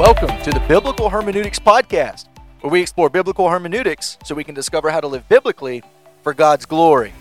[0.00, 2.28] Welcome to the Biblical Hermeneutics Podcast,
[2.62, 5.82] where we explore biblical hermeneutics so we can discover how to live biblically
[6.22, 7.12] for God's glory.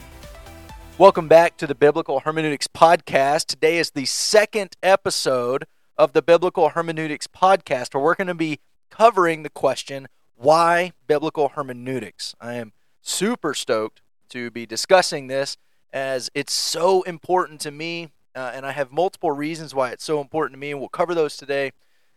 [0.98, 3.48] Welcome back to the Biblical Hermeneutics Podcast.
[3.48, 5.66] Today is the second episode
[5.98, 10.08] of the Biblical Hermeneutics Podcast, where we're going to be covering the question
[10.38, 12.34] why biblical hermeneutics?
[12.40, 12.72] I am
[13.02, 15.58] super stoked to be discussing this
[15.92, 20.22] as it's so important to me, uh, and I have multiple reasons why it's so
[20.22, 21.74] important to me, and we'll cover those today.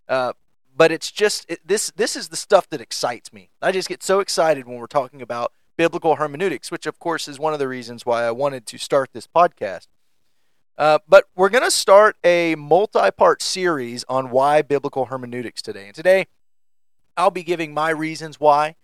[0.08, 0.34] Uh,
[0.76, 3.50] but it's just it, this this is the stuff that excites me.
[3.60, 7.38] I just get so excited when we're talking about biblical hermeneutics, which of course is
[7.38, 9.88] one of the reasons why I wanted to start this podcast.
[10.78, 15.86] Uh, but we're going to start a multi-part series on why biblical hermeneutics today.
[15.86, 16.26] And today,
[17.16, 18.76] I'll be giving my reasons why,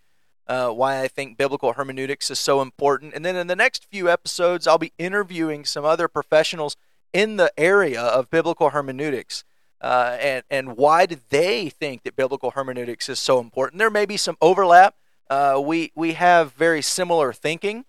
[0.47, 3.15] uh, why I think biblical hermeneutics is so important.
[3.15, 6.75] And then in the next few episodes, I'll be interviewing some other professionals
[7.11, 9.43] in the area of biblical hermeneutics
[9.81, 13.79] uh, and and why do they think that biblical hermeneutics is so important?
[13.79, 14.95] There may be some overlap.
[15.29, 17.85] Uh, we we have very similar thinking,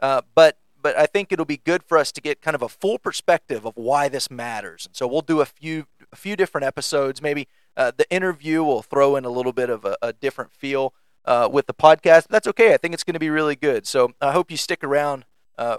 [0.00, 2.68] uh, but but I think it'll be good for us to get kind of a
[2.68, 4.86] full perspective of why this matters.
[4.86, 7.22] And so we'll do a few a few different episodes.
[7.22, 10.92] Maybe uh, the interview will throw in a little bit of a, a different feel
[11.24, 12.22] uh, with the podcast.
[12.22, 12.74] But That's okay.
[12.74, 13.86] I think it's going to be really good.
[13.86, 15.24] So I hope you stick around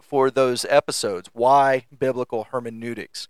[0.02, 1.30] for those episodes.
[1.34, 3.30] Why biblical hermeneutics?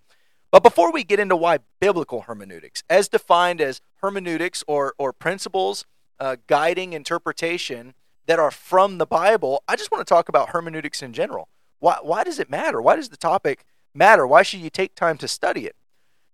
[0.52, 5.86] But before we get into why biblical hermeneutics, as defined as hermeneutics or, or principles
[6.20, 7.94] uh, guiding interpretation
[8.26, 11.50] that are from the Bible, I just want to talk about hermeneutics in general.
[11.80, 12.82] Why, why does it matter?
[12.82, 14.26] Why does the topic matter?
[14.26, 15.76] Why should you take time to study it?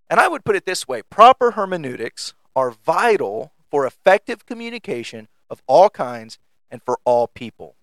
[0.09, 5.61] And I would put it this way proper hermeneutics are vital for effective communication of
[5.67, 6.39] all kinds
[6.71, 7.75] and for all people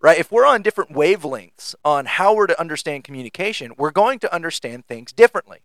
[0.00, 0.18] right?
[0.18, 4.86] If we're on different wavelengths on how we're to understand communication, we're going to understand
[4.86, 5.60] things differently.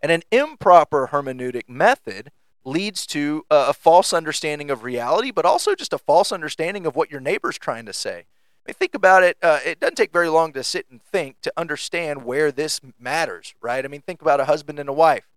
[0.00, 2.30] And an improper hermeneutic method
[2.64, 7.10] leads to a, false understanding of reality, but also just a false understanding of what
[7.10, 8.18] your neighbor's trying to say.
[8.18, 9.38] I mean, think about it.
[9.42, 13.54] Uh, it doesn't take very long to sit and think to understand where this matters,
[13.60, 13.84] right?
[13.84, 15.30] I mean, think about a husband and a wife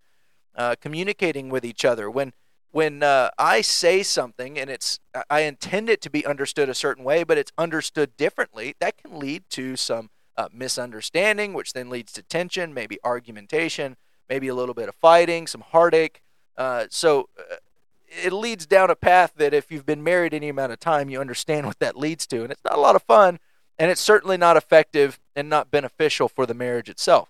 [0.56, 2.10] uh, communicating with each other.
[2.10, 2.34] When
[2.74, 7.04] when uh, I say something and it's I intend it to be understood a certain
[7.04, 12.12] way, but it's understood differently, that can lead to some uh, misunderstanding, which then leads
[12.14, 13.96] to tension, maybe argumentation,
[14.28, 16.24] maybe a little bit of fighting, some heartache.
[16.58, 17.58] Uh, so uh,
[18.08, 21.22] it leads down a path that if you've been married any amount of time, you
[21.22, 23.38] understand what that leads to, and it's not a lot of fun,
[23.78, 27.30] and it's certainly not effective and not beneficial for the marriage itself.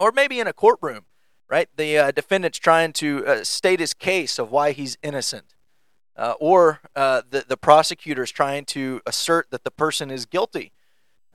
[0.00, 1.04] Or maybe in a courtroom
[1.50, 1.68] right?
[1.76, 5.56] The uh, defendant's trying to uh, state his case of why he's innocent,
[6.16, 10.72] uh, or uh, the the prosecutor's trying to assert that the person is guilty.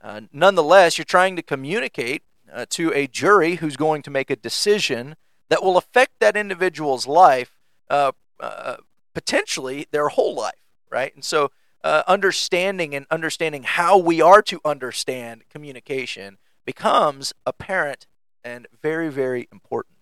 [0.02, 2.22] Uh, nonetheless, you're trying to communicate
[2.52, 5.16] uh, to a jury who's going to make a decision
[5.50, 7.58] that will affect that individual's life,
[9.14, 10.54] potentially their whole life,
[10.90, 11.14] right?
[11.14, 11.50] And so,
[11.84, 18.06] understanding and understanding how we are to understand communication becomes apparent
[18.42, 19.95] and very, very important.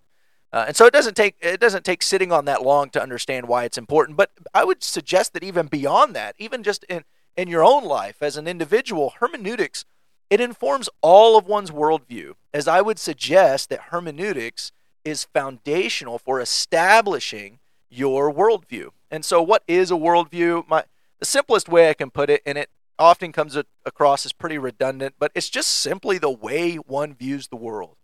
[0.54, 3.48] Uh, and so it doesn't take it doesn't take sitting on that long to understand
[3.48, 4.16] why it's important.
[4.16, 7.02] But I would suggest that even beyond that, even just in
[7.36, 9.84] in your own life as an individual, hermeneutics
[10.30, 12.34] it informs all of one's worldview.
[12.52, 14.70] As I would suggest that hermeneutics
[15.04, 17.58] is foundational for establishing
[17.90, 18.90] your worldview.
[19.10, 20.68] And so, what is a worldview?
[20.68, 20.84] My
[21.18, 25.16] the simplest way I can put it, and it often comes across as pretty redundant,
[25.18, 27.96] but it's just simply the way one views the world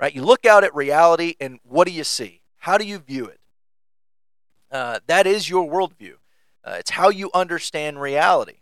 [0.00, 0.14] right?
[0.14, 2.42] You look out at reality and what do you see?
[2.58, 3.40] How do you view it?
[4.70, 6.14] Uh, that is your worldview.
[6.64, 8.56] Uh, it's how you understand reality.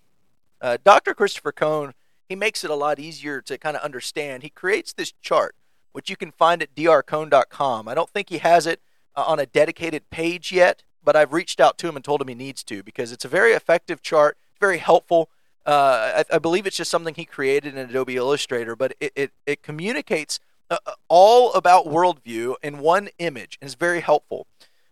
[0.61, 1.15] Uh, Dr.
[1.15, 1.95] Christopher Cone,
[2.29, 4.43] he makes it a lot easier to kind of understand.
[4.43, 5.55] He creates this chart,
[5.93, 7.89] which you can find at drcone.com.
[7.89, 8.81] I don't think he has it
[9.17, 12.29] uh, on a dedicated page yet, but I've reached out to him and told him
[12.29, 14.37] he needs to because it's a very effective chart.
[14.61, 15.31] Very helpful.
[15.67, 19.33] Uh, I, I, believe it's just something he created in Adobe Illustrator, but it, it,
[19.47, 20.39] it communicates–
[20.87, 24.47] uh, all about worldview in one image and it's very helpful.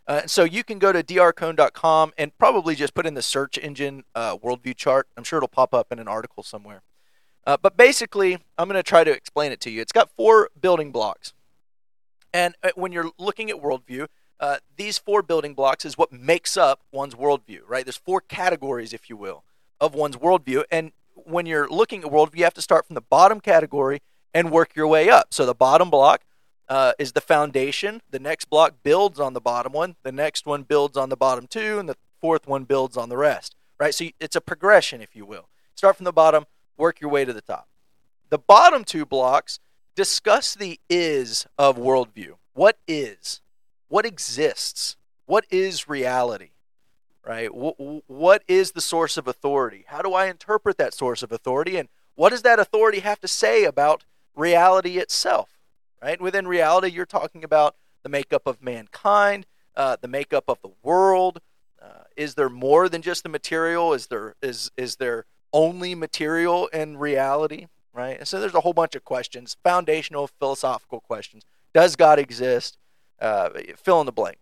[0.06, 4.04] Uh, so you can go to drcone.com and probably just put in the search engine
[4.14, 5.08] uh, worldview chart.
[5.16, 6.82] I'm sure it'll pop up in an article somewhere.
[7.46, 9.80] Uh, but basically, I'm going to try to explain it to you.
[9.80, 11.32] It's got four building blocks.
[12.32, 14.06] And uh, when you're looking at worldview,
[14.40, 17.84] uh, these four building blocks is what makes up one's worldview, right?
[17.84, 19.44] There's four categories, if you will,
[19.80, 20.64] of one's worldview.
[20.70, 24.00] And when you're looking at worldview, you have to start from the bottom category
[24.34, 25.32] and work your way up.
[25.32, 26.22] So the bottom block
[26.68, 28.02] uh, is the foundation.
[28.10, 29.96] The next block builds on the bottom one.
[30.02, 33.16] The next one builds on the bottom two, and the fourth one builds on the
[33.16, 33.56] rest.
[33.78, 33.94] Right?
[33.94, 35.48] So it's a progression, if you will.
[35.74, 36.46] Start from the bottom,
[36.76, 37.68] work your way to the top.
[38.30, 39.58] The bottom two blocks
[39.94, 42.34] discuss the is of worldview.
[42.54, 43.40] What is?
[43.88, 44.96] What exists?
[45.26, 46.50] what is reality?
[47.24, 47.48] Right?
[47.48, 49.84] what is the source of authority?
[49.86, 51.76] How do I interpret that source of authority?
[51.76, 55.50] And what does that authority have to say about reality itself?
[56.02, 56.20] Right?
[56.20, 59.46] Within reality, you're talking about the makeup of mankind,
[59.76, 61.40] uh, the makeup of the world.
[61.80, 63.92] Uh, is there more than just the material?
[63.92, 67.66] Is there is is there only material in reality?
[67.92, 68.18] Right?
[68.18, 71.44] And so there's a whole bunch of questions, foundational philosophical questions.
[71.74, 72.78] Does God exist?
[73.20, 74.38] Uh, fill in the blank.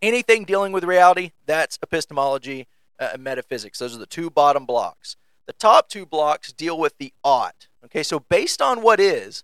[0.00, 2.68] Anything dealing with reality, that's epistemology
[2.98, 3.78] uh, and metaphysics.
[3.78, 5.16] Those are the two bottom blocks.
[5.46, 7.68] The top two blocks deal with the ought.
[7.84, 9.42] Okay, so based on what is,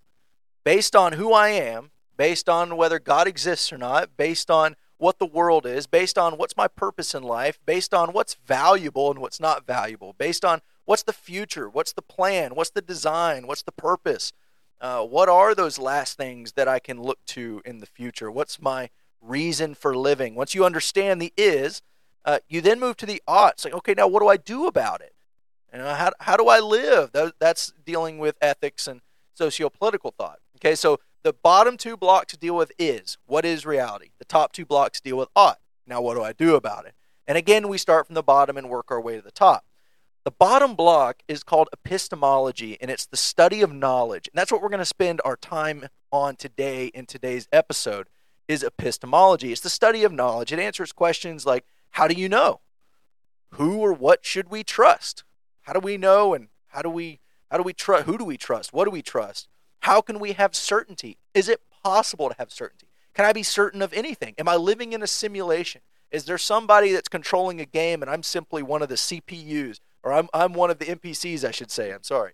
[0.63, 5.19] based on who I am, based on whether God exists or not, based on what
[5.19, 9.19] the world is, based on what's my purpose in life, based on what's valuable and
[9.19, 13.63] what's not valuable, based on what's the future, what's the plan, what's the design, what's
[13.63, 14.33] the purpose,
[14.81, 18.61] uh, what are those last things that I can look to in the future, what's
[18.61, 18.89] my
[19.21, 20.35] reason for living.
[20.35, 21.81] Once you understand the is,
[22.25, 23.53] uh, you then move to the ought.
[23.53, 25.13] It's like, okay, now what do I do about it?
[25.73, 27.11] Know, how, how do I live?
[27.39, 29.01] That's dealing with ethics and
[29.35, 30.39] socio-political thought.
[30.57, 33.17] Okay, so the bottom two blocks deal with is.
[33.25, 34.09] What is reality?
[34.17, 35.59] The top two blocks deal with ought.
[35.85, 36.95] Now, what do I do about it?
[37.27, 39.65] And again, we start from the bottom and work our way to the top.
[40.23, 44.27] The bottom block is called epistemology, and it's the study of knowledge.
[44.27, 48.07] And that's what we're going to spend our time on today in today's episode
[48.47, 49.51] is epistemology.
[49.51, 50.51] It's the study of knowledge.
[50.51, 52.61] It answers questions like how do you know?
[53.51, 55.23] Who or what should we trust?
[55.67, 57.19] How do we know and how do we
[57.51, 58.71] how do we trust who do we trust?
[58.71, 59.49] What do we trust?
[59.81, 61.17] How can we have certainty?
[61.33, 62.87] Is it possible to have certainty?
[63.13, 64.33] Can I be certain of anything?
[64.37, 65.81] Am I living in a simulation?
[66.09, 70.13] Is there somebody that's controlling a game and I'm simply one of the CPUs or
[70.13, 71.91] I'm I'm one of the NPCs I should say.
[71.91, 72.31] I'm sorry.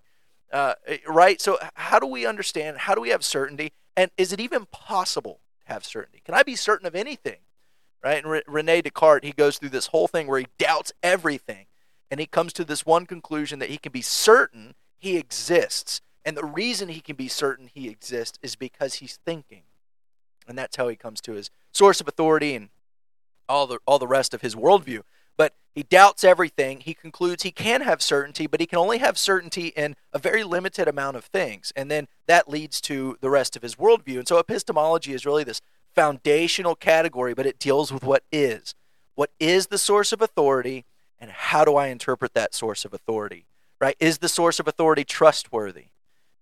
[0.52, 0.76] Uh,
[1.08, 1.42] right?
[1.42, 2.78] So how do we understand?
[2.78, 3.74] How do we have certainty?
[3.98, 6.22] And is it even possible to have certainty?
[6.24, 7.40] Can I be certain of anything?
[8.04, 8.24] Right?
[8.24, 11.66] And Re- Rene Descartes, he goes through this whole thing where he doubts everything.
[12.14, 16.00] And he comes to this one conclusion that he can be certain he exists.
[16.24, 19.64] And the reason he can be certain he exists is because he's thinking.
[20.48, 22.70] And that's how he comes to his source of authority and
[23.50, 25.02] all the all the rest of his worldview.
[25.38, 26.82] But he doubts everything.
[26.82, 30.44] He concludes he can have certainty, but he can only have certainty in a very
[30.44, 31.74] limited amount of things.
[31.76, 34.20] And then that leads to the rest of his worldview.
[34.20, 35.62] And so epistemology is really this
[35.96, 38.76] foundational category, but it deals with what is.
[39.16, 40.86] What is the source of authority,
[41.20, 43.46] and how do I interpret that source of authority?
[43.80, 43.96] Right?
[44.00, 45.88] Is the source of authority trustworthy?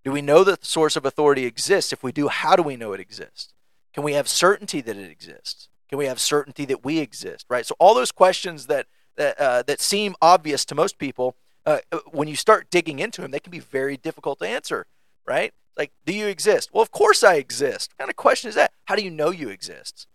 [0.04, 1.94] Do we know that the source of authority exists?
[1.94, 3.54] If we do, how do we know it exists?
[3.94, 5.70] Can we have certainty that it exists?
[5.90, 7.46] Can we have certainty that we exist?
[7.50, 7.66] Right.
[7.66, 8.88] So all those questions that
[9.18, 11.36] that uh, that seem obvious to most people,
[11.66, 14.86] uh, uh, when you start digging into them, they can be very difficult to answer.
[15.26, 15.54] Right.
[15.78, 16.70] Like, do you exist?
[16.74, 17.92] Well, of course I exist.
[17.92, 18.72] What kind of question is that?
[18.86, 20.08] How do you know you exist?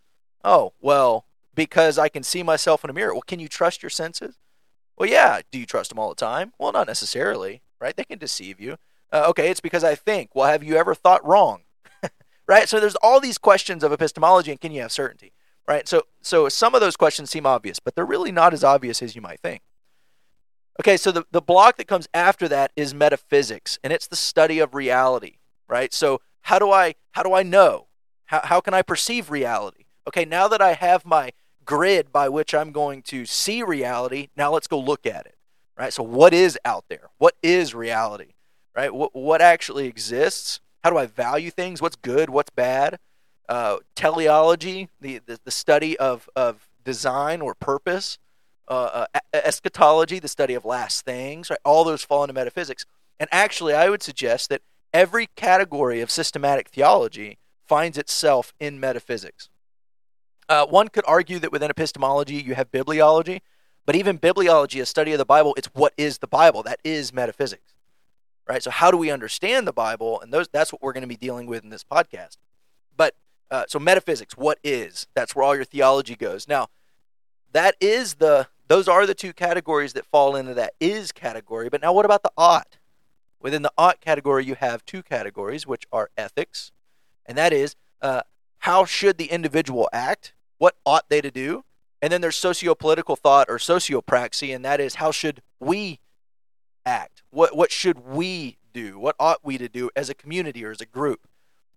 [0.44, 3.12] Oh, well, because I can see myself in a mirror.
[3.12, 4.38] Well, can you trust your senses?
[4.96, 5.40] Well, yeah.
[5.50, 6.52] Do you trust them all the time?
[6.58, 7.62] Well, not necessarily.
[7.80, 7.96] Right.
[7.96, 8.76] They can deceive you.
[9.12, 10.30] Uh, okay, it's because I think.
[10.34, 11.62] Well, have you ever thought wrong?
[12.48, 12.68] right?
[12.68, 15.32] So there's all these questions of epistemology, and can you have certainty?
[15.66, 15.88] right?
[15.88, 19.14] So, so some of those questions seem obvious, but they're really not as obvious as
[19.14, 19.62] you might think.
[20.80, 24.58] Okay, so the, the block that comes after that is metaphysics, and it's the study
[24.58, 25.38] of reality,
[25.68, 25.92] right?
[25.92, 27.86] So how do I how do I know?
[28.26, 29.84] How, how can I perceive reality?
[30.06, 31.32] Okay, now that I have my
[31.66, 35.36] grid by which I'm going to see reality, now let's go look at it,
[35.76, 35.92] right?
[35.92, 37.10] So what is out there?
[37.18, 38.34] What is reality,
[38.74, 38.94] right?
[38.94, 40.60] What, what actually exists?
[40.82, 41.82] How do I value things?
[41.82, 42.30] What's good?
[42.30, 42.98] What's bad?
[43.48, 48.18] uh, teleology, the, the, the, study of, of design or purpose,
[48.68, 51.58] uh, uh, eschatology, the study of last things, right?
[51.64, 52.84] All those fall into metaphysics.
[53.20, 59.48] And actually, I would suggest that every category of systematic theology finds itself in metaphysics.
[60.48, 63.40] Uh, one could argue that within epistemology you have bibliology,
[63.84, 66.62] but even bibliology, a study of the Bible, it's what is the Bible.
[66.62, 67.74] That is metaphysics,
[68.48, 68.62] right?
[68.62, 70.20] So how do we understand the Bible?
[70.20, 72.36] And those that's what we're going to be dealing with in this podcast.
[72.96, 73.14] But
[73.50, 75.06] uh, so metaphysics, what is?
[75.14, 76.48] That's where all your theology goes.
[76.48, 76.68] Now,
[77.52, 81.68] that is the those are the two categories that fall into that is category.
[81.68, 82.78] But now, what about the ought?
[83.40, 86.72] Within the ought category, you have two categories, which are ethics,
[87.24, 88.22] and that is uh,
[88.58, 90.32] how should the individual act?
[90.58, 91.64] What ought they to do?
[92.02, 95.98] And then there's socio-political thought or sociopraxy, and that is how should we
[96.84, 97.22] act?
[97.30, 98.98] What what should we do?
[98.98, 101.26] What ought we to do as a community or as a group?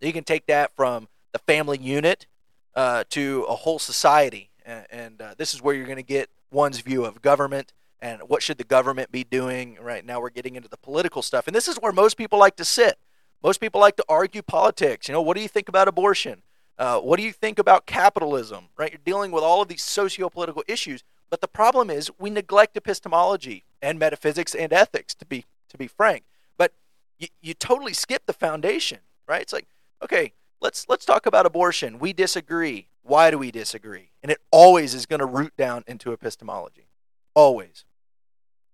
[0.01, 2.27] You can take that from the family unit
[2.75, 4.49] uh, to a whole society.
[4.65, 8.21] And, and uh, this is where you're going to get one's view of government and
[8.23, 9.77] what should the government be doing.
[9.81, 11.47] Right now, we're getting into the political stuff.
[11.47, 12.97] And this is where most people like to sit.
[13.43, 15.07] Most people like to argue politics.
[15.07, 16.43] You know, what do you think about abortion?
[16.79, 18.69] Uh, what do you think about capitalism?
[18.77, 22.77] Right, you're dealing with all of these socio-political issues, but the problem is we neglect
[22.77, 25.13] epistemology and metaphysics and ethics.
[25.15, 26.23] To be to be frank,
[26.57, 26.71] but
[27.19, 28.99] you, you totally skip the foundation.
[29.27, 29.41] Right?
[29.41, 29.67] It's like
[30.01, 30.31] okay,
[30.61, 31.99] let's let's talk about abortion.
[31.99, 32.87] We disagree.
[33.03, 34.11] Why do we disagree?
[34.23, 36.87] And it always is going to root down into epistemology.
[37.33, 37.83] Always.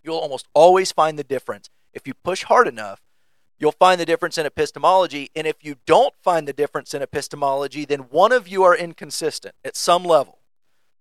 [0.04, 3.02] You'll almost always find the difference if you push hard enough
[3.58, 5.32] you'll find the difference in epistemology.
[5.36, 9.56] And if you don't find the difference in epistemology, then one of you are inconsistent
[9.64, 10.40] at some level,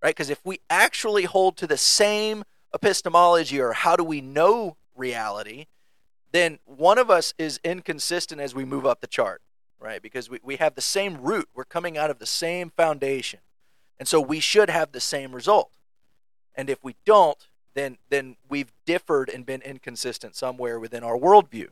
[0.02, 0.14] right?
[0.14, 5.66] Because if we actually hold to the same epistemology or how do we know reality,
[6.32, 9.40] then one of us is inconsistent as we move up the chart,
[9.78, 10.02] right?
[10.02, 13.40] Because we, we have the same root, we're coming out of the same foundation.
[13.98, 15.70] And so we should have the same result.
[16.56, 21.68] And if we don't, then then we've differed and been inconsistent somewhere within our worldview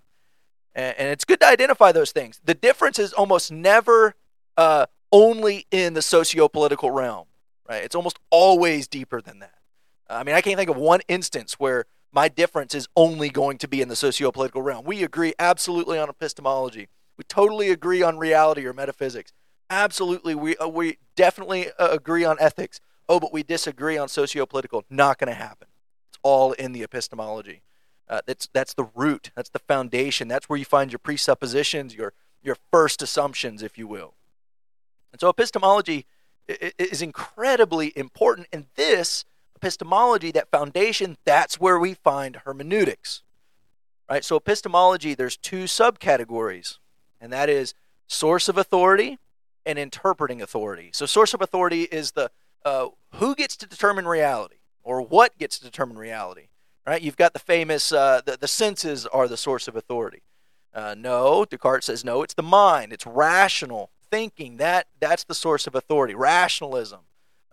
[0.75, 2.41] and, and it's good to identify those things.
[2.45, 4.15] The difference is almost never
[4.57, 7.27] uh, only in the socio-political realm,
[7.69, 7.85] right?
[7.85, 9.55] It's almost always deeper than that.
[10.09, 13.69] I mean, I can't think of one instance where my difference is only going to
[13.69, 14.85] be in the socio-political realm.
[14.85, 16.89] We agree absolutely on epistemology.
[17.17, 19.33] We totally agree on reality or metaphysics.
[19.71, 22.81] Absolutely, we uh, we definitely uh, agree on ethics.
[23.09, 24.85] Oh, but we disagree on socio-political.
[24.91, 25.69] Not going to happen.
[26.11, 27.63] It's all in the epistemology.
[28.09, 29.31] Uh, that's that's the root.
[29.35, 30.29] That's the foundation.
[30.29, 34.15] That's where you find your presuppositions, your your first assumptions, if you will.
[35.13, 36.07] And so epistemology
[36.49, 38.49] is incredibly important.
[38.53, 43.23] And this epistemology, that foundation, that's where we find hermeneutics.
[44.11, 44.25] Right?
[44.25, 46.79] So epistemology, there's two subcategories,
[47.21, 47.75] and that is
[48.07, 49.19] source of authority
[49.65, 50.91] and interpreting authority.
[50.93, 52.31] So source of authority is the
[52.65, 56.49] uh, who gets to determine reality or what gets to determine reality
[56.87, 57.03] right?
[57.03, 60.23] You've got the famous uh, the, the senses are the source of authority.
[60.75, 62.23] Uh, no, Descartes says no.
[62.23, 62.93] It's the mind.
[62.93, 66.15] It's rational thinking that that's the source of authority.
[66.15, 67.01] Rationalism.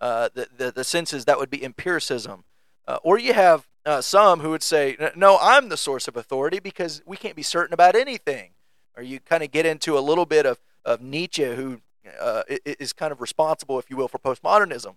[0.00, 2.44] Uh, the, the the senses that would be empiricism.
[2.88, 6.58] Uh, or you have uh, some who would say no, I'm the source of authority
[6.58, 8.52] because we can't be certain about anything.
[8.96, 11.82] Or you kind of get into a little bit of of Nietzsche, who
[12.18, 14.96] uh, is kind of responsible, if you will, for postmodernism.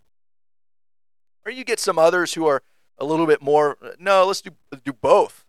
[1.45, 2.63] Or you get some others who are
[2.97, 3.77] a little bit more.
[3.99, 4.51] No, let's do
[4.83, 5.45] do both.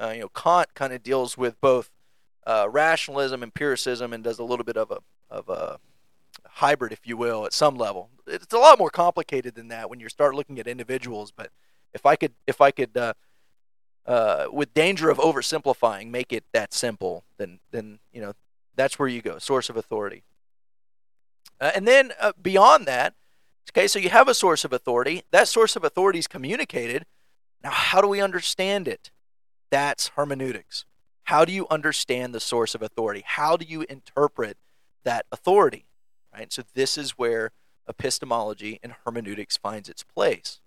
[0.00, 1.90] Uh, you know, Kant kind of deals with both
[2.46, 4.98] uh, rationalism, empiricism, and does a little bit of a
[5.30, 5.78] of a
[6.46, 8.10] hybrid, if you will, at some level.
[8.26, 11.32] It's a lot more complicated than that when you start looking at individuals.
[11.32, 11.50] But
[11.92, 13.14] if I could, if I could, uh,
[14.06, 18.32] uh, with danger of oversimplifying, make it that simple, then then you know
[18.76, 19.38] that's where you go.
[19.38, 20.24] Source of authority.
[21.60, 23.14] Uh, and then uh, beyond that,
[23.70, 25.22] Okay, so you have a source of authority.
[25.30, 27.06] That source of authority is communicated.
[27.62, 29.10] Now, how do we understand it?
[29.70, 30.84] That's hermeneutics.
[31.24, 33.22] How do you understand the source of authority?
[33.24, 34.58] How do you interpret
[35.04, 35.86] that authority?
[36.32, 36.52] Right?
[36.52, 37.52] So this is where
[37.88, 40.60] epistemology and hermeneutics finds its place.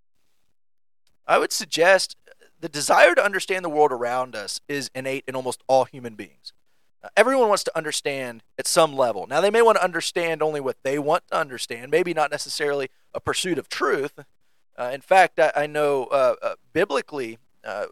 [1.27, 2.15] I would suggest
[2.59, 6.53] the desire to understand the world around us is innate in almost all human beings
[7.15, 9.27] everyone wants to understand at some level.
[9.27, 12.89] Now, they may want to understand only what they want to understand, maybe not necessarily
[13.13, 14.19] a pursuit of truth.
[14.77, 17.85] Uh, in fact, I, I know uh, uh, biblically, uh,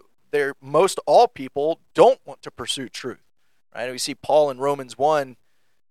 [0.61, 3.23] most all people don't want to pursue truth.
[3.73, 3.89] Right?
[3.91, 5.37] We see Paul in Romans one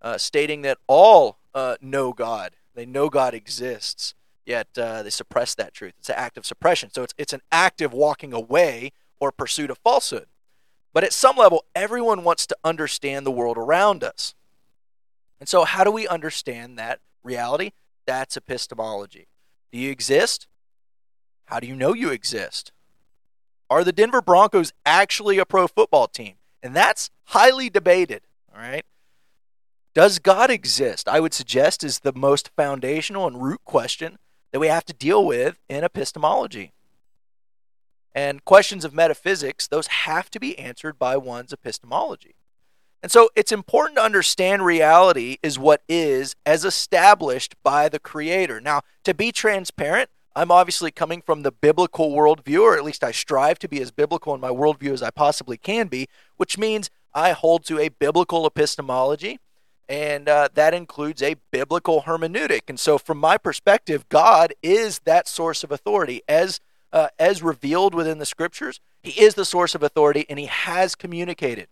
[0.02, 2.56] uh, stating that all uh, know God.
[2.74, 5.94] They know God exists, yet they suppress that truth.
[5.98, 6.90] It's an act of suppression.
[6.92, 10.26] So it's it's an active walking away or pursuit of falsehood.
[10.94, 14.34] But at some level, everyone wants to understand the world around us.
[15.40, 17.72] And so, how do we understand that reality?
[18.06, 19.26] That's epistemology.
[19.72, 20.46] Do you exist?
[21.46, 22.70] How do you know you exist?
[23.68, 26.36] Are the Denver Broncos actually a pro football team?
[26.62, 28.22] And that's highly debated,
[28.54, 28.84] all right?
[29.94, 31.08] Does God exist?
[31.08, 34.18] I would suggest is the most foundational and root question
[34.52, 36.72] that we have to deal with in epistemology.
[38.14, 42.34] And questions of metaphysics, those have to be answered by one's epistemology.
[43.02, 48.60] And so it's important to understand reality is what is as established by the Creator.
[48.60, 53.12] Now, to be transparent, I'm obviously coming from the biblical worldview, or at least I
[53.12, 56.90] strive to be as biblical in my worldview as I possibly can be, which means
[57.12, 59.38] I hold to a biblical epistemology,
[59.88, 62.62] and uh, that includes a biblical hermeneutic.
[62.68, 66.22] And so, from my perspective, God is that source of authority.
[66.28, 66.58] As
[66.94, 70.94] uh, as revealed within the scriptures, he is the source of authority and he has
[70.94, 71.66] communicated.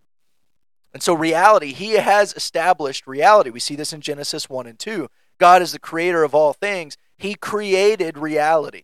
[0.92, 3.48] And so, reality, he has established reality.
[3.48, 5.08] We see this in Genesis 1 and 2.
[5.38, 8.82] God is the creator of all things, he created reality.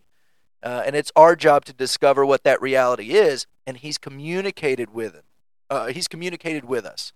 [0.63, 5.13] Uh, and it's our job to discover what that reality is, and he's communicated with
[5.13, 5.23] him.
[5.69, 7.13] Uh, he's communicated with us.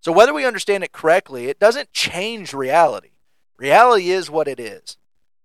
[0.00, 3.10] So, whether we understand it correctly, it doesn't change reality.
[3.58, 4.96] Reality is what it is.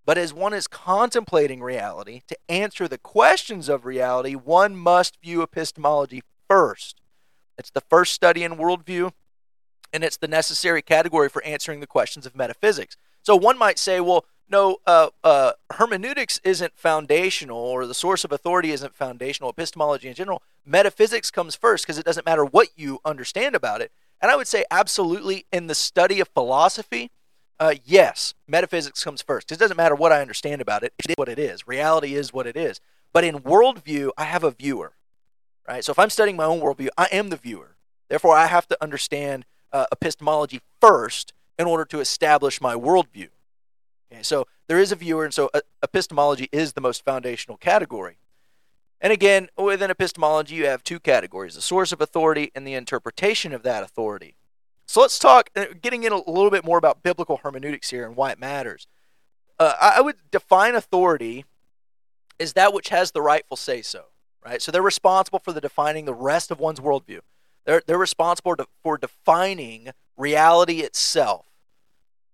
[0.07, 5.41] But as one is contemplating reality, to answer the questions of reality, one must view
[5.41, 7.01] epistemology first.
[7.57, 9.11] It's the first study in worldview,
[9.91, 12.95] and it's the necessary category for answering the questions of metaphysics.
[13.21, 18.31] So one might say, well, no, uh, uh, hermeneutics isn't foundational, or the source of
[18.31, 20.41] authority isn't foundational, epistemology in general.
[20.65, 23.91] Metaphysics comes first because it doesn't matter what you understand about it.
[24.21, 27.11] And I would say, absolutely, in the study of philosophy,
[27.59, 29.51] uh, yes, metaphysics comes first.
[29.51, 30.93] It doesn't matter what I understand about it.
[30.99, 31.67] It is what it is.
[31.67, 32.79] Reality is what it is.
[33.13, 34.93] But in worldview, I have a viewer,
[35.67, 35.83] right?
[35.83, 37.75] So if I'm studying my own worldview, I am the viewer.
[38.09, 43.29] Therefore, I have to understand uh, epistemology first in order to establish my worldview.
[44.11, 48.17] Okay, so there is a viewer, and so uh, epistemology is the most foundational category.
[49.01, 53.53] And again, within epistemology, you have two categories the source of authority and the interpretation
[53.53, 54.35] of that authority.
[54.87, 58.15] So let's talk, uh, getting in a little bit more about biblical hermeneutics here and
[58.15, 58.87] why it matters.
[59.59, 61.45] Uh, I would define authority
[62.39, 64.05] as that which has the rightful say so,
[64.45, 64.61] right?
[64.61, 67.19] So they're responsible for the defining the rest of one's worldview.
[67.65, 71.47] They're, they're responsible for defining reality itself.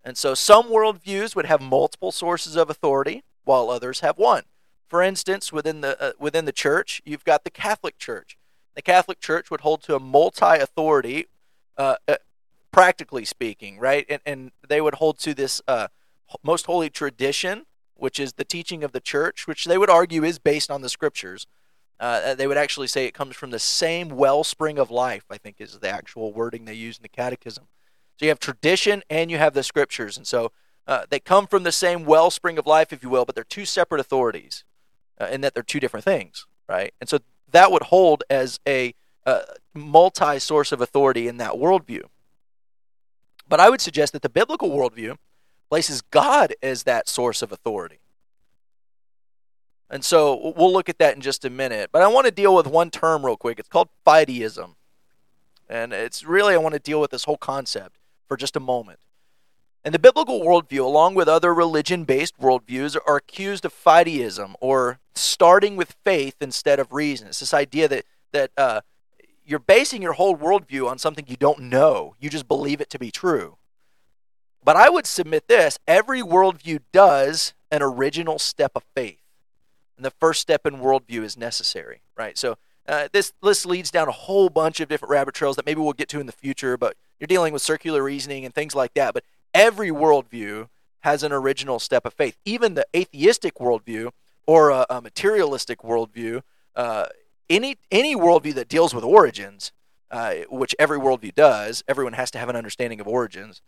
[0.04, 4.44] And so some worldviews would have multiple sources of authority, while others have one.
[4.88, 8.38] For instance, within the, uh, within the church, you've got the Catholic Church.
[8.76, 11.28] The Catholic Church would hold to a multi authority
[11.78, 12.18] uh, uh
[12.74, 14.06] practically speaking, right?
[14.10, 15.88] And, and they would hold to this uh,
[16.44, 17.66] most holy tradition,
[17.96, 20.90] which is the teaching of the church, which they would argue is based on the
[20.90, 21.48] scriptures.
[22.00, 25.58] Uh, they would actually say it comes from the same wellspring of life, I think
[25.60, 27.66] is the actual wording they use in the catechism.
[28.18, 30.18] So you have tradition and you have the scriptures.
[30.18, 30.52] And so
[30.88, 33.66] uh, they come from the same wellspring of life, if you will, but they're two
[33.66, 34.64] separate authorities
[35.22, 36.94] uh, in that they're two different things, right?
[37.00, 37.20] And so
[37.52, 39.44] that would hold as a uh,
[39.76, 42.06] multi source of authority in that worldview.
[43.48, 45.18] But I would suggest that the biblical worldview
[45.70, 48.00] places God as that source of authority.
[49.90, 51.90] And so we'll look at that in just a minute.
[51.92, 53.60] But I want to deal with one term real quick.
[53.60, 54.76] It's called fideism.
[55.70, 59.00] And it's really, I want to deal with this whole concept for just a moment.
[59.84, 65.00] And the biblical worldview, along with other religion based worldviews, are accused of fideism or
[65.14, 67.28] starting with faith instead of reason.
[67.28, 68.82] It's this idea that, that uh,
[69.46, 72.16] you're basing your whole worldview on something you don't know.
[72.20, 73.58] You just believe it to be true.
[74.64, 79.20] But I would submit this every worldview does an original step of faith.
[79.98, 82.38] And the first step in worldview is necessary, right?
[82.38, 85.82] So uh, this list leads down a whole bunch of different rabbit trails that maybe
[85.82, 88.94] we'll get to in the future, but you're dealing with circular reasoning and things like
[88.94, 89.14] that.
[89.14, 90.70] But every worldview
[91.02, 92.38] has an original step of faith.
[92.46, 94.12] Even the atheistic worldview
[94.46, 96.42] or a, a materialistic worldview
[96.76, 97.08] uh,
[97.56, 99.72] any any worldview that deals with origins,
[100.12, 103.62] uh, which every worldview does, everyone has to have an understanding of origins.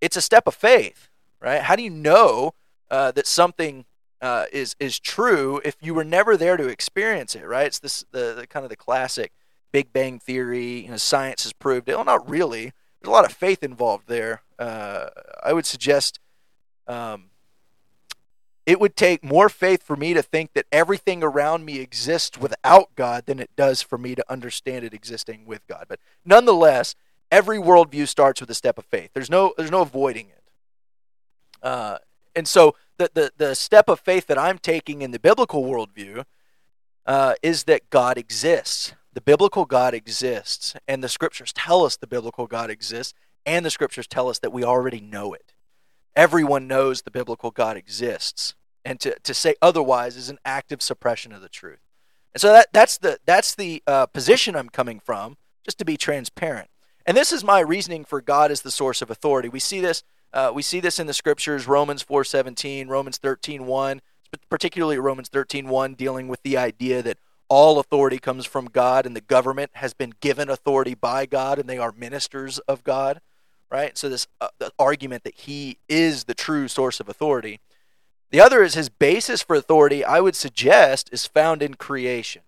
[0.00, 1.08] It's a step of faith,
[1.40, 1.62] right?
[1.62, 2.52] How do you know
[2.90, 3.84] uh, that something
[4.20, 7.66] uh, is is true if you were never there to experience it, right?
[7.66, 9.32] It's this the, the kind of the classic
[9.72, 10.84] Big Bang theory.
[10.84, 11.96] You know, science has proved it.
[11.96, 12.72] Well, not really.
[13.00, 14.42] There's a lot of faith involved there.
[14.58, 15.08] Uh,
[15.42, 16.20] I would suggest.
[16.88, 17.30] Um,
[18.66, 22.94] it would take more faith for me to think that everything around me exists without
[22.96, 25.86] God than it does for me to understand it existing with God.
[25.88, 26.96] But nonetheless,
[27.30, 29.10] every worldview starts with a step of faith.
[29.14, 30.42] There's no there's no avoiding it.
[31.62, 31.98] Uh,
[32.34, 36.24] and so the, the the step of faith that I'm taking in the biblical worldview
[37.06, 38.94] uh, is that God exists.
[39.12, 43.14] The biblical God exists, and the scriptures tell us the biblical God exists,
[43.46, 45.54] and the scriptures tell us that we already know it
[46.16, 48.54] everyone knows the biblical God exists.
[48.84, 51.80] And to, to say otherwise is an active suppression of the truth.
[52.34, 55.96] And so that, that's the, that's the uh, position I'm coming from, just to be
[55.96, 56.68] transparent.
[57.04, 59.48] And this is my reasoning for God as the source of authority.
[59.48, 60.02] We see this,
[60.32, 64.00] uh, we see this in the scriptures, Romans 4.17, Romans 13.1,
[64.48, 69.20] particularly Romans 13.1, dealing with the idea that all authority comes from God and the
[69.20, 73.20] government has been given authority by God and they are ministers of God
[73.70, 73.96] right?
[73.96, 74.48] So this uh,
[74.78, 77.60] argument that he is the true source of authority.
[78.30, 80.04] The other is his basis for authority.
[80.04, 82.42] I would suggest is found in creation,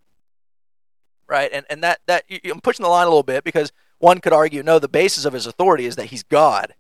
[1.27, 1.51] right?
[1.53, 4.63] And and that that I'm pushing the line a little bit because one could argue
[4.63, 6.75] no, the basis of his authority is that he's God,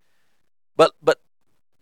[0.76, 1.20] but but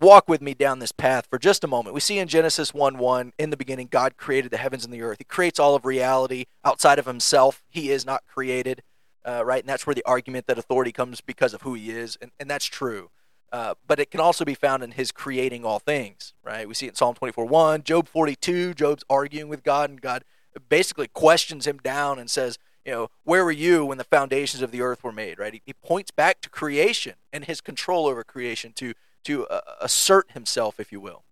[0.00, 1.94] walk with me down this path for just a moment.
[1.94, 5.02] We see in Genesis 1 1, in the beginning, God created the heavens and the
[5.02, 5.18] earth.
[5.18, 7.62] He creates all of reality outside of himself.
[7.68, 8.82] He is not created
[9.26, 9.62] uh, right?
[9.62, 12.48] And that's where the argument that authority comes because of who he is, and, and
[12.48, 13.10] that's true.
[13.52, 16.66] Uh, but it can also be found in his creating all things, right?
[16.66, 20.24] We see it in Psalm 24 1, Job 42, Job's arguing with God, and God
[20.68, 24.70] basically questions him down and says, you know, where were you when the foundations of
[24.70, 25.52] the earth were made, right?
[25.52, 30.32] He, he points back to creation and his control over creation to, to uh, assert
[30.32, 31.24] himself, if you will.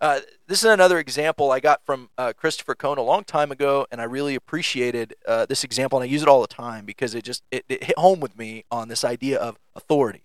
[0.00, 3.86] Uh, this is another example I got from uh, Christopher Cone a long time ago,
[3.90, 7.14] and I really appreciated uh, this example, and I use it all the time because
[7.14, 10.24] it just it, it, hit home with me on this idea of authority.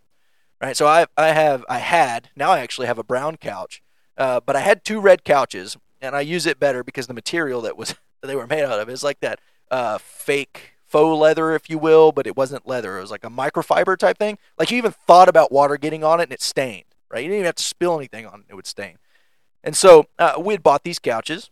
[0.61, 3.81] Right, so I I have I had now I actually have a brown couch,
[4.17, 7.61] uh, but I had two red couches, and I use it better because the material
[7.61, 9.39] that was that they were made out of is like that
[9.71, 12.97] uh, fake faux leather, if you will, but it wasn't leather.
[12.97, 14.37] It was like a microfiber type thing.
[14.57, 16.83] Like you even thought about water getting on it, and it stained.
[17.09, 18.97] Right, you didn't even have to spill anything on it; it would stain.
[19.63, 21.49] And so uh, we had bought these couches,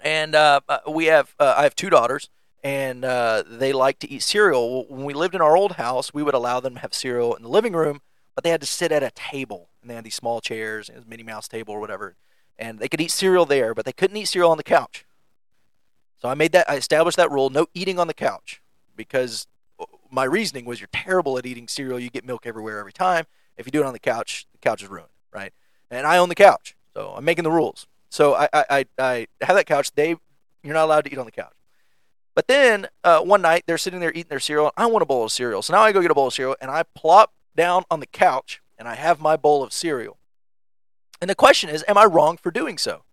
[0.00, 2.28] and uh, uh we have uh, I have two daughters,
[2.62, 4.86] and uh, they like to eat cereal.
[4.88, 7.42] When we lived in our old house, we would allow them to have cereal in
[7.42, 8.00] the living room,
[8.34, 11.06] but they had to sit at a table, and they had these small chairs, and
[11.06, 12.16] Minnie Mouse table or whatever,
[12.58, 15.04] and they could eat cereal there, but they couldn't eat cereal on the couch.
[16.20, 18.60] So I made that I established that rule: no eating on the couch,
[18.96, 19.46] because
[20.10, 21.98] my reasoning was you're terrible at eating cereal.
[21.98, 23.26] You get milk everywhere every time.
[23.56, 25.52] If you do it on the couch, the couch is ruined, right?
[25.90, 26.76] And I own the couch.
[26.94, 27.86] So I'm making the rules.
[28.08, 29.92] So I, I, I have that couch.
[29.94, 30.16] They,
[30.62, 31.52] you're not allowed to eat on the couch.
[32.34, 34.72] But then uh, one night they're sitting there eating their cereal.
[34.76, 35.62] I want a bowl of cereal.
[35.62, 38.06] So now I go get a bowl of cereal and I plop down on the
[38.06, 40.18] couch and I have my bowl of cereal.
[41.20, 43.04] And the question is, am I wrong for doing so?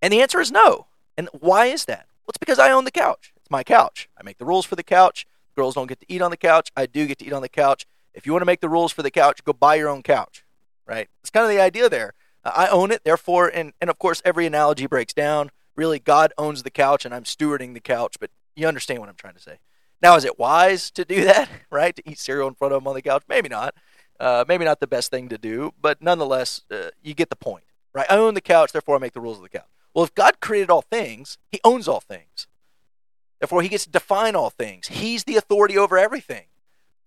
[0.00, 0.86] And the answer is no.
[1.16, 2.06] And why is that?
[2.24, 3.32] Well, it's because I own the couch.
[3.36, 4.08] It's my couch.
[4.18, 5.26] I make the rules for the couch.
[5.56, 6.70] Girls don't get to eat on the couch.
[6.76, 7.86] I do get to eat on the couch.
[8.14, 10.44] If you want to make the rules for the couch, go buy your own couch.
[10.86, 11.08] Right?
[11.20, 12.14] It's kind of the idea there.
[12.44, 15.50] I own it, therefore, and, and of course, every analogy breaks down.
[15.76, 19.14] Really, God owns the couch and I'm stewarding the couch, but you understand what I'm
[19.14, 19.58] trying to say.
[20.02, 21.94] Now, is it wise to do that, right?
[21.96, 23.22] To eat cereal in front of him on the couch?
[23.28, 23.74] Maybe not.
[24.18, 27.64] Uh, maybe not the best thing to do, but nonetheless, uh, you get the point,
[27.94, 28.06] right?
[28.10, 29.64] I own the couch, therefore I make the rules of the couch.
[29.94, 32.46] Well, if God created all things, He owns all things.
[33.38, 34.88] Therefore, He gets to define all things.
[34.88, 36.44] He's the authority over everything.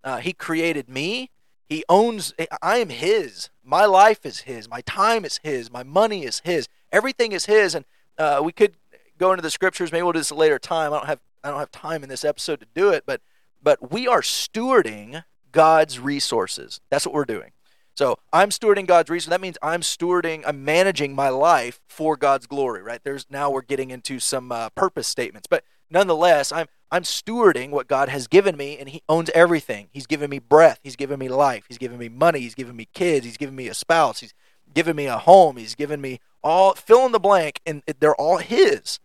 [0.04, 1.30] Uh, he created me.
[1.74, 3.50] He owns, I am His.
[3.64, 4.70] My life is His.
[4.70, 5.72] My time is His.
[5.72, 6.68] My money is His.
[6.92, 7.74] Everything is His.
[7.74, 7.84] And
[8.16, 8.76] uh, we could
[9.18, 9.92] go into the scriptures.
[9.92, 10.94] Maybe we'll do this at a later time.
[10.94, 13.22] I don't have I don't have time in this episode to do it, but
[13.60, 16.80] but we are stewarding God's resources.
[16.92, 17.54] That's what we're doing.
[17.96, 19.32] So I'm stewarding God's resources.
[19.32, 23.02] That means I'm stewarding, I'm managing my life for God's glory, right?
[23.04, 27.88] There's now we're getting into some uh, purpose statements, but nonetheless, I'm I'm stewarding what
[27.88, 29.88] God has given me, and He owns everything.
[29.92, 30.80] He's given me breath.
[30.84, 31.66] He's given me life.
[31.68, 32.42] He's given me money.
[32.42, 33.26] He's given me kids.
[33.26, 34.20] He's given me a spouse.
[34.20, 34.36] He's
[34.72, 35.58] given me a home.
[35.58, 39.00] He's given me all, fill in the blank, and they're all His.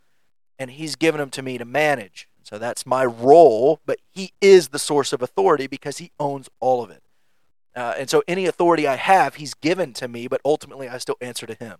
[0.59, 2.29] And He's given them to me to manage.
[2.43, 6.83] So that's my role, but He is the source of authority because He owns all
[6.85, 7.03] of it.
[7.75, 11.17] Uh, and so any authority I have, He's given to me, but ultimately I still
[11.23, 11.79] answer to Him.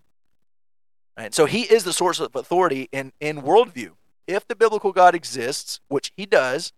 [1.19, 3.91] And so He is the source of authority in, in worldview
[4.29, 6.73] if the biblical God exists, which he does,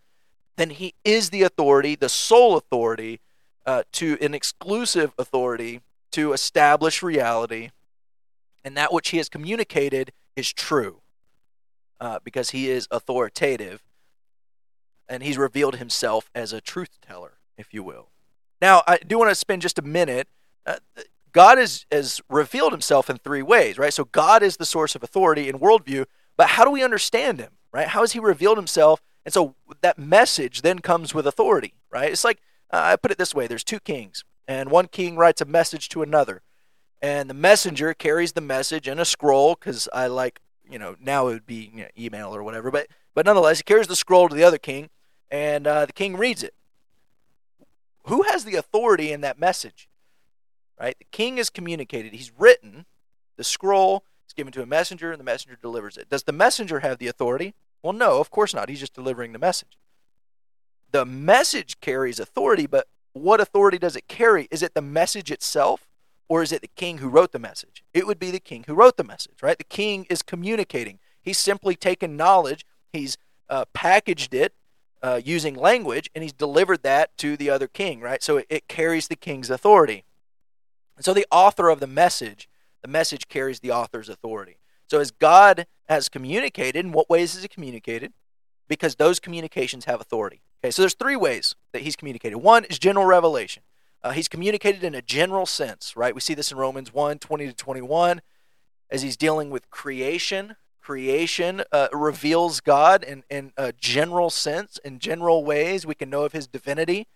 [0.57, 3.21] then he is the authority, the sole authority,
[3.67, 5.81] uh, to an exclusive authority
[6.13, 7.71] to establish reality.
[8.65, 11.01] And that which he has communicated is true
[12.01, 13.83] uh, because he is authoritative
[15.09, 18.09] and he's revealed himself as a truth teller, if you will.
[18.63, 20.29] Now, I do want to spend just a minute.
[20.65, 20.77] Uh,
[21.33, 23.93] God is, has revealed himself in three ways, right?
[23.93, 26.05] So, God is the source of authority in worldview.
[26.41, 27.89] But how do we understand him, right?
[27.89, 29.03] How has he revealed himself?
[29.27, 32.11] And so that message then comes with authority, right?
[32.11, 32.39] It's like,
[32.73, 35.91] uh, I put it this way there's two kings, and one king writes a message
[35.91, 36.41] to another.
[37.03, 41.29] And the messenger carries the message in a scroll, because I like, you know, now
[41.29, 44.31] it would be you know, email or whatever, but, but nonetheless, he carries the scroll
[44.31, 44.89] to the other king,
[45.31, 46.55] and uh, the king reads it.
[48.05, 49.91] Who has the authority in that message?
[50.81, 50.97] Right?
[50.99, 52.15] The king has communicated.
[52.15, 52.87] He's written
[53.37, 56.09] the scroll it's given to a messenger, and the messenger delivers it.
[56.09, 57.53] Does the messenger have the authority?
[57.83, 58.69] Well, no, of course not.
[58.69, 59.77] He's just delivering the message.
[60.93, 64.47] The message carries authority, but what authority does it carry?
[64.53, 65.89] Is it the message itself,
[66.29, 67.83] or is it the king who wrote the message?
[67.93, 69.59] It would be the king who wrote the message, right?
[69.59, 71.01] The king is communicating.
[71.21, 74.55] He's simply taken knowledge, he's uh, packaged it
[75.03, 78.23] uh, using language, and he's delivered that to the other king, right?
[78.23, 80.05] So it, it carries the king's authority.
[80.95, 82.49] And so the author of the message
[82.83, 84.59] the message carries the author's authority.
[84.89, 88.13] So, as God has communicated, in what ways is it communicated?
[88.69, 90.43] Because those communications have authority.
[90.63, 92.39] Okay, so there's three ways that he's communicated.
[92.39, 93.63] One is general revelation.
[94.03, 96.15] Uh, he's communicated in a general sense, right?
[96.15, 98.21] We see this in Romans 1 20 to 21
[98.91, 100.57] as he's dealing with creation.
[100.81, 105.87] Creation uh, reveals God in, in a general sense, in general ways.
[105.87, 107.07] We can know of his divinity,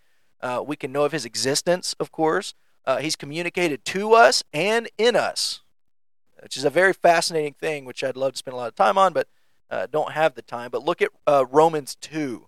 [0.41, 2.53] uh, we can know of his existence, of course.
[2.85, 5.61] Uh, he's communicated to us and in us,
[6.41, 8.97] which is a very fascinating thing, which I'd love to spend a lot of time
[8.97, 9.27] on, but
[9.71, 10.69] uh, don't have the time.
[10.71, 12.47] But look at uh, Romans 2.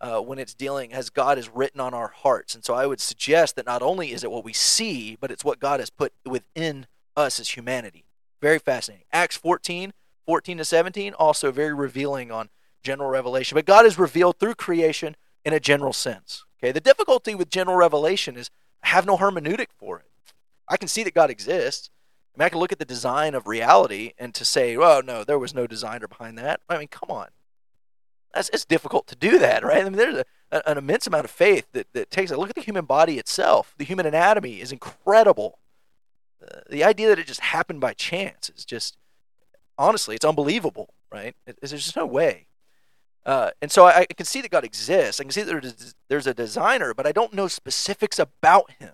[0.00, 2.54] uh, when it's dealing as God is written on our hearts.
[2.54, 5.44] And so I would suggest that not only is it what we see, but it's
[5.44, 8.04] what God has put within us as humanity.
[8.42, 9.06] Very fascinating.
[9.12, 9.92] Acts 14,
[10.26, 12.50] 14 to 17, also very revealing on
[12.82, 13.56] general revelation.
[13.56, 16.44] But God is revealed through creation in a general sense.
[16.62, 18.50] Okay, the difficulty with general revelation is
[18.86, 20.06] have no hermeneutic for it.
[20.68, 21.90] I can see that God exists.
[22.34, 25.24] I mean, I can look at the design of reality and to say, "Oh no,
[25.24, 27.28] there was no designer behind that." I mean, come on.
[28.34, 29.80] That's it's difficult to do that, right?
[29.80, 30.22] I mean, there's
[30.52, 33.18] a, an immense amount of faith that, that takes a look at the human body
[33.18, 33.74] itself.
[33.78, 35.58] The human anatomy is incredible.
[36.42, 38.98] Uh, the idea that it just happened by chance is just,
[39.78, 41.34] honestly, it's unbelievable, right?
[41.46, 42.46] It, there's just no way.
[43.26, 45.20] Uh, and so I, I, can see that God exists.
[45.20, 48.92] I can see that there's, a designer, but I don't know specifics about him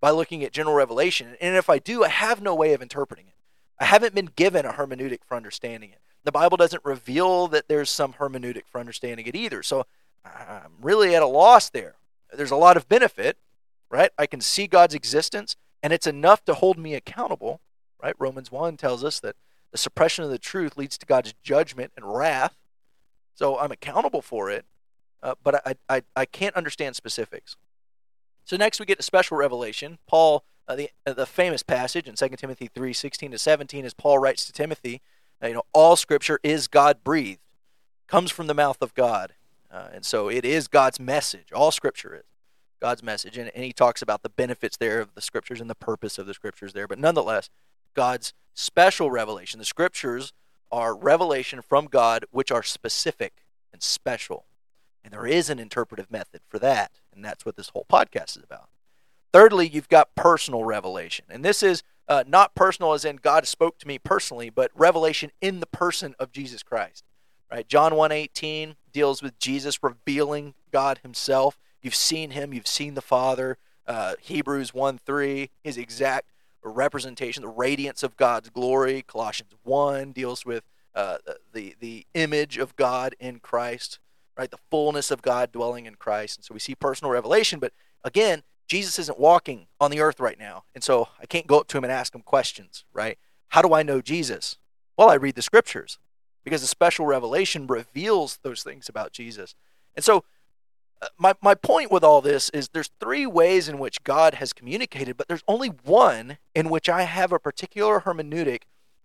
[0.00, 1.36] by looking at general revelation.
[1.40, 3.34] And if I do, I have no way of interpreting it.
[3.80, 5.98] I haven't been given a hermeneutic for understanding it.
[6.22, 9.64] The Bible doesn't reveal that there's some hermeneutic for understanding it either.
[9.64, 9.84] So
[10.24, 11.96] I'm really at a loss there.
[12.32, 13.36] There's a lot of benefit,
[13.90, 14.10] right?
[14.16, 17.60] I can see God's existence, and it's enough to hold me accountable,
[18.00, 18.14] right?
[18.18, 19.34] Romans 1 tells us that
[19.72, 22.54] the suppression of the truth leads to God's judgment and wrath.
[23.34, 24.64] So I'm accountable for it,
[25.22, 27.56] uh, but I, I, I can't understand specifics.
[28.44, 29.98] So next we get a special revelation.
[30.06, 33.94] Paul, uh, the, uh, the famous passage in 2 Timothy 3 16 to 17, as
[33.94, 35.00] Paul writes to Timothy,
[35.42, 37.40] you know, all scripture is God breathed,
[38.06, 39.34] comes from the mouth of God.
[39.70, 41.52] Uh, and so it is God's message.
[41.52, 42.22] All scripture is
[42.80, 43.36] God's message.
[43.36, 46.26] And, and he talks about the benefits there of the scriptures and the purpose of
[46.26, 46.86] the scriptures there.
[46.86, 47.50] But nonetheless,
[47.94, 49.58] God's special revelation.
[49.58, 50.32] The scriptures
[50.70, 54.46] are revelation from God which are specific and special.
[55.02, 57.00] And there is an interpretive method for that.
[57.14, 58.68] And that's what this whole podcast is about.
[59.32, 61.26] Thirdly, you've got personal revelation.
[61.28, 65.30] And this is uh, not personal as in God spoke to me personally, but revelation
[65.40, 67.04] in the person of Jesus Christ.
[67.50, 67.66] Right?
[67.68, 71.58] John 1:18 deals with Jesus revealing God himself.
[71.82, 73.58] You've seen him, you've seen the Father.
[73.86, 76.33] Uh, Hebrews 1:3, his exact
[76.70, 79.02] representation, the radiance of God's glory.
[79.02, 81.18] Colossians 1 deals with uh,
[81.52, 83.98] the, the image of God in Christ,
[84.36, 84.50] right?
[84.50, 86.38] The fullness of God dwelling in Christ.
[86.38, 87.72] And so we see personal revelation, but
[88.02, 90.64] again, Jesus isn't walking on the earth right now.
[90.74, 93.18] And so I can't go up to him and ask him questions, right?
[93.48, 94.56] How do I know Jesus?
[94.96, 95.98] Well, I read the scriptures
[96.44, 99.54] because the special revelation reveals those things about Jesus.
[99.94, 100.24] And so
[101.18, 105.16] my, my point with all this is there's three ways in which God has communicated,
[105.16, 108.62] but there's only one in which I have a particular hermeneutic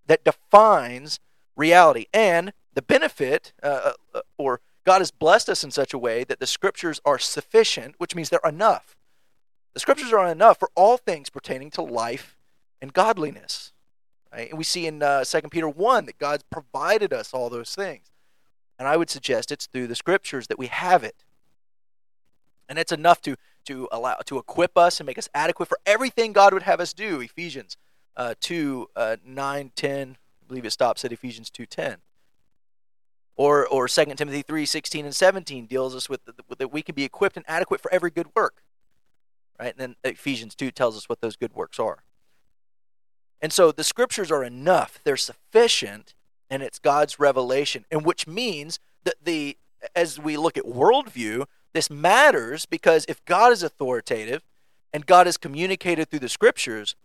[0.08, 1.20] that defines
[1.56, 2.06] reality.
[2.14, 6.24] And the benefit, uh, uh, uh, or God has blessed us in such a way
[6.24, 8.96] that the scriptures are sufficient, which means they're enough.
[9.74, 12.38] The scriptures are enough for all things pertaining to life
[12.82, 13.74] and godliness.
[14.32, 14.50] Right?
[14.50, 18.12] And we see in uh, 2 Peter 1 that God's provided us all those things.
[18.78, 21.24] And I would suggest it's through the scriptures that we have it.
[22.70, 26.32] And it's enough to, to allow to equip us and make us adequate for everything
[26.32, 27.20] God would have us do.
[27.20, 27.76] Ephesians
[28.16, 31.98] uh, 2, uh, 9, 10, I believe it stops at Ephesians 2, 10.
[33.36, 36.22] Or, or 2 Timothy 3, 16 and 17 deals us with
[36.58, 38.62] that we can be equipped and adequate for every good work.
[39.60, 39.74] Right?
[39.78, 42.04] And then Ephesians 2 tells us what those good works are.
[43.42, 46.14] And so the scriptures are enough, they're sufficient,
[46.50, 49.58] and it's God's revelation, and which means that the
[49.96, 54.44] as we look at worldview, this matters because if God is authoritative
[54.94, 56.96] and God is communicated through the scriptures,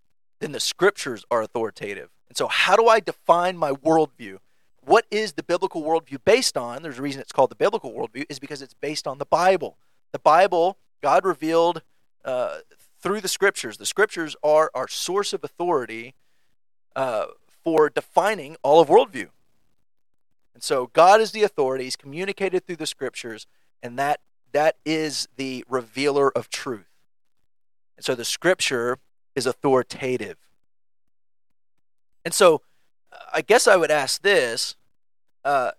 [0.41, 2.11] then the scriptures are authoritative.
[2.29, 4.39] And so, how do I define my worldview?
[4.81, 6.83] What is the biblical worldview based on?
[6.83, 9.77] There's a reason it's called the biblical worldview, is because it's based on the Bible.
[10.13, 11.83] The Bible, God revealed
[12.25, 12.59] uh,
[13.01, 13.77] through the scriptures.
[13.77, 16.15] The scriptures are our source of authority
[16.97, 17.27] uh,
[17.63, 19.29] for defining all of worldview.
[20.55, 21.85] And so God is the authority.
[21.85, 23.47] He's communicated through the scriptures,
[23.83, 24.21] and that
[24.55, 26.87] that is the revealer of truth.
[27.97, 28.99] And so the scripture
[29.35, 30.39] is authoritative.
[32.25, 32.63] And so
[33.33, 34.77] I guess I would ask this
[35.45, 35.73] uh,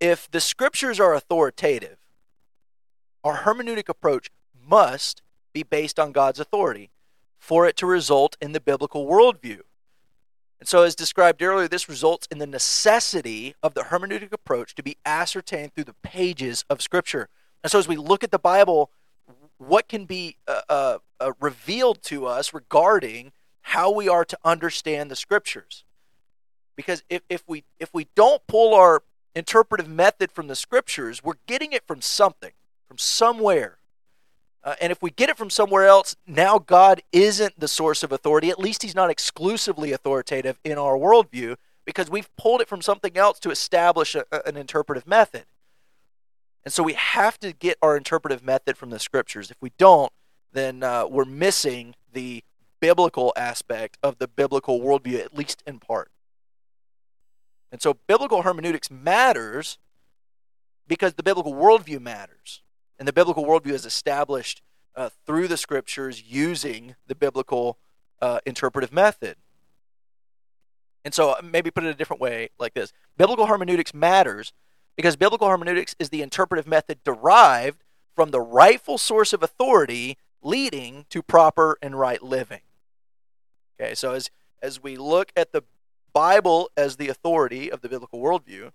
[0.00, 1.98] if the scriptures are authoritative,
[3.24, 4.30] our hermeneutic approach
[4.66, 6.90] must be based on God's authority
[7.38, 9.60] for it to result in the biblical worldview.
[10.58, 14.82] And so, as described earlier, this results in the necessity of the hermeneutic approach to
[14.82, 17.28] be ascertained through the pages of Scripture.
[17.66, 18.92] And so, as we look at the Bible,
[19.58, 25.10] what can be uh, uh, uh, revealed to us regarding how we are to understand
[25.10, 25.82] the Scriptures?
[26.76, 29.02] Because if, if we if we don't pull our
[29.34, 32.52] interpretive method from the Scriptures, we're getting it from something,
[32.86, 33.78] from somewhere.
[34.62, 38.12] Uh, and if we get it from somewhere else, now God isn't the source of
[38.12, 38.48] authority.
[38.48, 43.16] At least He's not exclusively authoritative in our worldview because we've pulled it from something
[43.16, 45.46] else to establish a, an interpretive method.
[46.66, 49.52] And so we have to get our interpretive method from the scriptures.
[49.52, 50.10] If we don't,
[50.52, 52.42] then uh, we're missing the
[52.80, 56.10] biblical aspect of the biblical worldview, at least in part.
[57.70, 59.78] And so biblical hermeneutics matters
[60.88, 62.62] because the biblical worldview matters.
[62.98, 64.60] And the biblical worldview is established
[64.96, 67.78] uh, through the scriptures using the biblical
[68.20, 69.36] uh, interpretive method.
[71.04, 74.52] And so uh, maybe put it a different way like this Biblical hermeneutics matters
[74.96, 81.04] because biblical hermeneutics is the interpretive method derived from the rightful source of authority leading
[81.10, 82.60] to proper and right living.
[83.78, 84.30] Okay, so as,
[84.62, 85.62] as we look at the
[86.14, 88.70] Bible as the authority of the biblical worldview,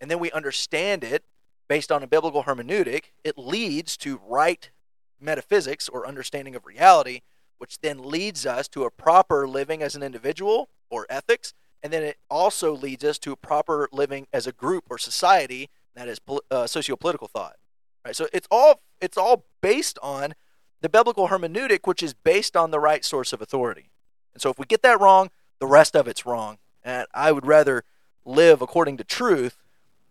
[0.00, 1.24] and then we understand it
[1.68, 4.70] based on a biblical hermeneutic, it leads to right
[5.20, 7.22] metaphysics or understanding of reality,
[7.58, 12.02] which then leads us to a proper living as an individual or ethics, and then
[12.02, 16.20] it also leads us to a proper living as a group or society that is
[16.50, 17.56] uh, socio-political thought.
[18.04, 18.14] Right?
[18.14, 20.34] So it's all it's all based on
[20.80, 23.90] the biblical hermeneutic, which is based on the right source of authority.
[24.34, 26.58] And so if we get that wrong, the rest of it's wrong.
[26.84, 27.84] And I would rather
[28.24, 29.62] live according to truth,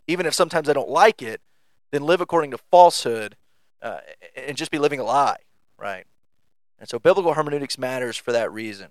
[0.08, 1.42] even if sometimes I don't like it,
[1.92, 3.36] than live according to falsehood
[3.82, 4.00] uh,
[4.36, 5.38] and just be living a lie,
[5.78, 6.06] right?
[6.80, 8.90] And so biblical hermeneutics matters for that reason.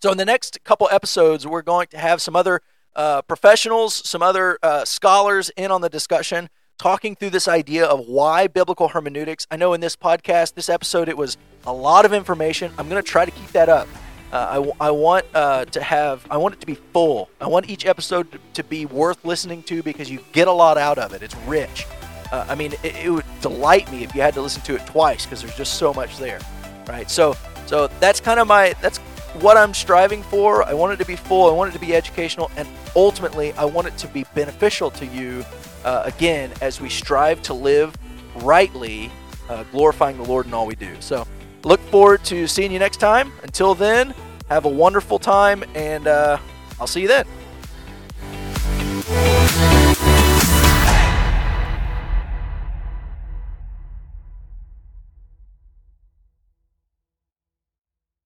[0.00, 2.60] So in the next couple episodes, we're going to have some other
[2.94, 8.06] uh, professionals, some other uh, scholars in on the discussion, talking through this idea of
[8.06, 9.48] why biblical hermeneutics.
[9.50, 12.72] I know in this podcast, this episode, it was a lot of information.
[12.78, 13.88] I'm going to try to keep that up.
[14.30, 17.28] Uh, I, I want uh, to have I want it to be full.
[17.40, 20.76] I want each episode to, to, be worth listening to because you get a lot
[20.76, 21.22] out of it.
[21.22, 21.86] It's rich.
[22.30, 24.86] Uh, I mean, it, it, would delight me if you had to listen to it
[24.86, 26.40] twice because there's just so much there,
[26.86, 27.10] right?
[27.10, 27.34] So,
[27.64, 29.00] so that's kind of my that's
[29.34, 30.62] what I'm striving for.
[30.64, 33.64] I want it to be full, I want it to be educational, and ultimately, I
[33.64, 35.44] want it to be beneficial to you
[35.84, 37.96] uh, again as we strive to live
[38.36, 39.10] rightly,
[39.48, 40.96] uh, glorifying the Lord in all we do.
[41.00, 41.26] So,
[41.64, 43.32] look forward to seeing you next time.
[43.42, 44.14] Until then,
[44.48, 46.38] have a wonderful time, and uh,
[46.80, 47.26] I'll see you then.